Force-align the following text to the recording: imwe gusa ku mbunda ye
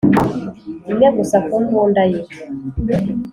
imwe 0.91 1.07
gusa 1.17 1.37
ku 1.47 1.55
mbunda 1.63 2.03
ye 2.11 2.19